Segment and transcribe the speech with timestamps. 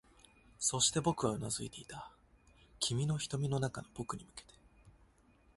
[0.57, 2.11] そして、僕はうなずいていた、
[2.79, 4.55] 君の瞳の中の僕に向けて